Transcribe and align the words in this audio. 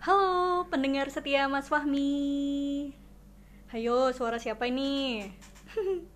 Halo, 0.00 0.64
pendengar 0.72 1.12
setia 1.12 1.44
Mas 1.44 1.68
Fahmi. 1.68 2.88
Hayo, 3.68 4.08
suara 4.16 4.40
siapa 4.40 4.64
ini? 4.64 5.28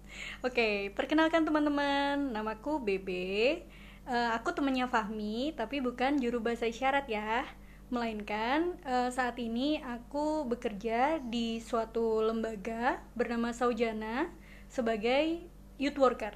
Oke, 0.49 0.89
perkenalkan 0.97 1.45
teman-teman, 1.45 2.33
namaku 2.33 2.81
Bebe. 2.81 3.61
Uh, 4.09 4.33
aku 4.33 4.57
temannya 4.57 4.89
Fahmi, 4.89 5.53
tapi 5.53 5.85
bukan 5.85 6.17
juru 6.17 6.41
bahasa 6.41 6.65
isyarat 6.65 7.05
ya. 7.13 7.45
Melainkan 7.93 8.73
uh, 8.89 9.13
saat 9.13 9.37
ini 9.37 9.85
aku 9.85 10.49
bekerja 10.49 11.21
di 11.21 11.61
suatu 11.61 12.25
lembaga 12.25 13.05
bernama 13.13 13.53
Saujana 13.53 14.33
sebagai 14.73 15.45
youth 15.77 16.01
worker. 16.01 16.33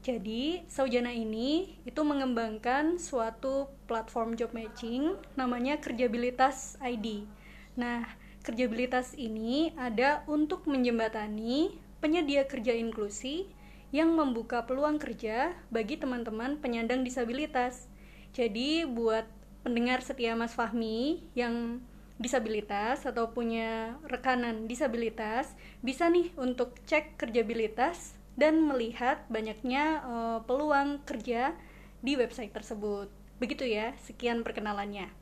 Jadi, 0.00 0.64
Saujana 0.64 1.12
ini 1.12 1.76
itu 1.84 2.00
mengembangkan 2.00 2.96
suatu 2.96 3.68
platform 3.84 4.32
job 4.32 4.56
matching 4.56 5.12
namanya 5.36 5.76
Kerjabilitas 5.76 6.80
ID. 6.80 7.28
Nah, 7.76 8.08
Kerjabilitas 8.40 9.12
ini 9.20 9.76
ada 9.76 10.24
untuk 10.24 10.64
menjembatani 10.64 11.76
penyedia 12.00 12.48
kerja 12.48 12.72
inklusi 12.72 13.44
yang 13.92 14.16
membuka 14.16 14.64
peluang 14.64 14.96
kerja 14.96 15.52
bagi 15.68 16.00
teman-teman 16.00 16.56
penyandang 16.56 17.04
disabilitas. 17.04 17.84
Jadi, 18.32 18.88
buat 18.88 19.28
pendengar 19.60 20.00
setia 20.00 20.32
Mas 20.32 20.56
Fahmi 20.56 21.28
yang 21.36 21.84
disabilitas 22.16 23.04
atau 23.04 23.36
punya 23.36 24.00
rekanan 24.08 24.64
disabilitas, 24.64 25.52
bisa 25.84 26.08
nih 26.08 26.32
untuk 26.40 26.80
cek 26.88 27.20
kerjabilitas 27.20 28.19
dan 28.40 28.64
melihat 28.64 29.20
banyaknya 29.28 30.00
uh, 30.00 30.38
peluang 30.48 31.04
kerja 31.04 31.52
di 32.00 32.16
website 32.16 32.56
tersebut. 32.56 33.12
Begitu 33.36 33.68
ya, 33.68 33.92
sekian 34.00 34.40
perkenalannya. 34.40 35.12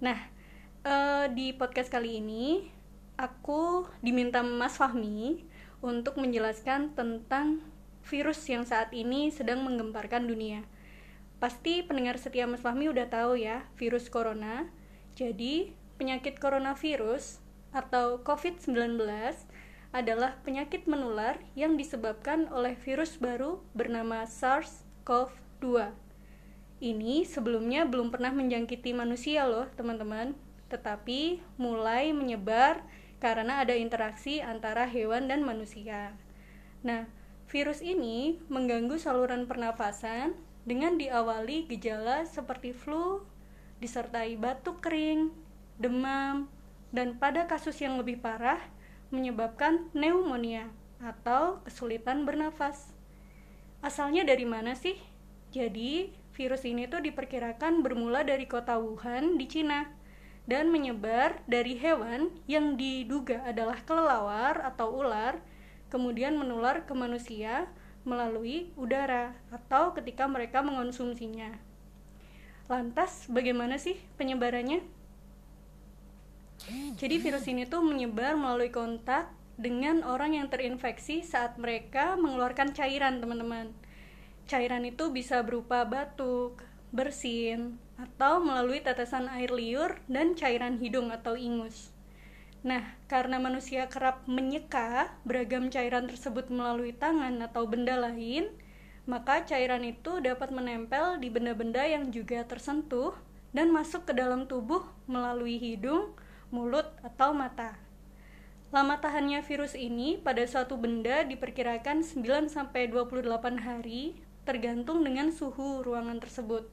Nah, 0.00 0.16
uh, 0.88 1.28
di 1.28 1.52
podcast 1.52 1.92
kali 1.92 2.24
ini 2.24 2.72
aku 3.20 3.84
diminta 4.00 4.40
Mas 4.40 4.80
Fahmi 4.80 5.44
untuk 5.84 6.16
menjelaskan 6.16 6.96
tentang 6.96 7.60
virus 8.08 8.40
yang 8.48 8.64
saat 8.64 8.88
ini 8.96 9.28
sedang 9.28 9.60
menggemparkan 9.60 10.24
dunia. 10.24 10.64
Pasti 11.36 11.84
pendengar 11.84 12.16
setia 12.16 12.48
Mas 12.48 12.64
Fahmi 12.64 12.88
udah 12.88 13.12
tahu 13.12 13.36
ya, 13.36 13.68
virus 13.76 14.08
corona. 14.08 14.72
Jadi, 15.12 15.76
penyakit 16.00 16.40
coronavirus 16.40 17.44
atau 17.76 18.24
COVID-19 18.24 18.96
adalah 19.94 20.34
penyakit 20.42 20.90
menular 20.90 21.38
yang 21.54 21.78
disebabkan 21.78 22.50
oleh 22.50 22.74
virus 22.82 23.14
baru 23.14 23.62
bernama 23.78 24.26
SARS-CoV-2. 24.26 25.94
Ini 26.82 27.22
sebelumnya 27.22 27.86
belum 27.86 28.10
pernah 28.10 28.34
menjangkiti 28.34 28.90
manusia 28.90 29.46
loh, 29.46 29.70
teman-teman, 29.78 30.34
tetapi 30.66 31.38
mulai 31.54 32.10
menyebar 32.10 32.82
karena 33.22 33.62
ada 33.62 33.78
interaksi 33.78 34.42
antara 34.42 34.82
hewan 34.90 35.30
dan 35.30 35.46
manusia. 35.46 36.10
Nah, 36.82 37.06
virus 37.46 37.78
ini 37.78 38.42
mengganggu 38.50 38.98
saluran 38.98 39.46
pernafasan 39.46 40.34
dengan 40.66 40.98
diawali 40.98 41.70
gejala 41.70 42.26
seperti 42.26 42.74
flu, 42.74 43.22
disertai 43.78 44.34
batuk 44.34 44.82
kering, 44.82 45.30
demam, 45.78 46.50
dan 46.90 47.14
pada 47.14 47.46
kasus 47.46 47.78
yang 47.78 47.94
lebih 47.94 48.18
parah, 48.18 48.58
menyebabkan 49.14 49.94
pneumonia 49.94 50.74
atau 50.98 51.62
kesulitan 51.62 52.26
bernafas. 52.26 52.90
Asalnya 53.78 54.26
dari 54.26 54.42
mana 54.42 54.74
sih? 54.74 54.98
Jadi, 55.54 56.10
virus 56.34 56.66
ini 56.66 56.90
tuh 56.90 56.98
diperkirakan 56.98 57.86
bermula 57.86 58.26
dari 58.26 58.50
kota 58.50 58.74
Wuhan 58.82 59.38
di 59.38 59.46
Cina 59.46 59.86
dan 60.44 60.68
menyebar 60.68 61.40
dari 61.48 61.78
hewan 61.78 62.28
yang 62.44 62.74
diduga 62.76 63.46
adalah 63.46 63.80
kelelawar 63.86 64.60
atau 64.66 64.92
ular, 64.92 65.40
kemudian 65.88 66.36
menular 66.36 66.84
ke 66.84 66.92
manusia 66.92 67.70
melalui 68.04 68.68
udara 68.76 69.32
atau 69.48 69.96
ketika 69.96 70.28
mereka 70.28 70.60
mengonsumsinya. 70.60 71.56
Lantas, 72.68 73.28
bagaimana 73.28 73.80
sih 73.80 73.96
penyebarannya? 74.16 75.03
Jadi 76.70 77.20
virus 77.20 77.44
ini 77.44 77.68
tuh 77.68 77.84
menyebar 77.84 78.40
melalui 78.40 78.72
kontak 78.72 79.28
dengan 79.60 80.00
orang 80.02 80.34
yang 80.34 80.48
terinfeksi 80.48 81.20
saat 81.20 81.60
mereka 81.60 82.16
mengeluarkan 82.16 82.72
cairan, 82.72 83.20
teman-teman. 83.20 83.70
Cairan 84.48 84.84
itu 84.88 85.12
bisa 85.12 85.44
berupa 85.44 85.84
batuk, 85.84 86.64
bersin, 86.88 87.76
atau 88.00 88.42
melalui 88.42 88.82
tetesan 88.82 89.30
air 89.30 89.52
liur 89.52 90.00
dan 90.10 90.34
cairan 90.34 90.80
hidung 90.80 91.14
atau 91.14 91.38
ingus. 91.38 91.94
Nah, 92.64 92.96
karena 93.12 93.36
manusia 93.36 93.84
kerap 93.92 94.24
menyeka 94.24 95.12
beragam 95.28 95.68
cairan 95.68 96.08
tersebut 96.08 96.48
melalui 96.48 96.96
tangan 96.96 97.44
atau 97.44 97.68
benda 97.68 97.92
lain, 97.92 98.48
maka 99.04 99.44
cairan 99.44 99.84
itu 99.84 100.24
dapat 100.24 100.48
menempel 100.48 101.20
di 101.20 101.28
benda-benda 101.28 101.84
yang 101.84 102.08
juga 102.08 102.40
tersentuh 102.48 103.12
dan 103.52 103.68
masuk 103.68 104.08
ke 104.08 104.16
dalam 104.16 104.48
tubuh 104.48 104.80
melalui 105.04 105.60
hidung, 105.60 106.16
mulut, 106.54 106.86
atau 107.02 107.34
mata. 107.34 107.74
Lama 108.70 109.02
tahannya 109.02 109.42
virus 109.42 109.74
ini 109.74 110.14
pada 110.22 110.46
suatu 110.46 110.78
benda 110.78 111.26
diperkirakan 111.26 112.06
9-28 112.06 113.58
hari 113.58 114.14
tergantung 114.46 115.02
dengan 115.02 115.34
suhu 115.34 115.82
ruangan 115.82 116.22
tersebut. 116.22 116.70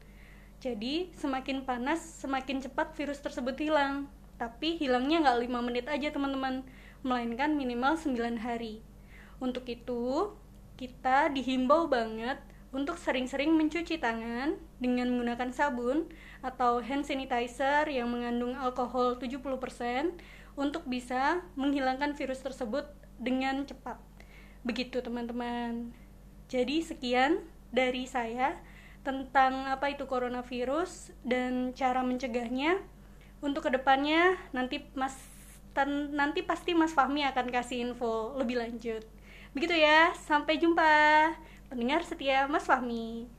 Jadi, 0.62 1.10
semakin 1.18 1.66
panas, 1.66 1.98
semakin 2.22 2.62
cepat 2.62 2.94
virus 2.94 3.18
tersebut 3.18 3.58
hilang. 3.58 4.06
Tapi 4.38 4.78
hilangnya 4.78 5.26
nggak 5.26 5.50
5 5.50 5.66
menit 5.66 5.86
aja 5.90 6.14
teman-teman, 6.14 6.62
melainkan 7.02 7.58
minimal 7.58 7.98
9 7.98 8.38
hari. 8.38 8.86
Untuk 9.42 9.66
itu, 9.66 10.38
kita 10.78 11.34
dihimbau 11.34 11.90
banget 11.90 12.38
untuk 12.72 12.96
sering-sering 12.96 13.52
mencuci 13.52 14.00
tangan 14.00 14.56
dengan 14.80 15.12
menggunakan 15.12 15.52
sabun 15.52 16.08
atau 16.40 16.80
hand 16.80 17.04
sanitizer 17.04 17.84
yang 17.92 18.08
mengandung 18.08 18.56
alkohol 18.56 19.20
70% 19.20 19.44
untuk 20.56 20.88
bisa 20.88 21.44
menghilangkan 21.60 22.16
virus 22.16 22.40
tersebut 22.40 22.88
dengan 23.20 23.68
cepat. 23.68 24.00
Begitu 24.64 25.04
teman-teman. 25.04 25.92
Jadi 26.48 26.84
sekian 26.84 27.44
dari 27.72 28.08
saya 28.08 28.60
tentang 29.02 29.68
apa 29.68 29.92
itu 29.92 30.08
coronavirus 30.08 31.12
dan 31.28 31.76
cara 31.76 32.04
mencegahnya. 32.04 32.80
Untuk 33.42 33.66
ke 33.68 33.72
depannya 33.74 34.38
nanti 34.54 34.86
Mas 34.94 35.18
tan, 35.74 36.14
nanti 36.14 36.46
pasti 36.46 36.78
Mas 36.78 36.94
Fahmi 36.94 37.26
akan 37.26 37.50
kasih 37.50 37.90
info 37.90 38.38
lebih 38.38 38.62
lanjut. 38.62 39.02
Begitu 39.52 39.76
ya, 39.82 40.16
sampai 40.16 40.62
jumpa 40.62 40.92
pendengar 41.72 42.04
setia 42.04 42.52
Mas 42.52 42.68
Fahmi. 42.68 43.32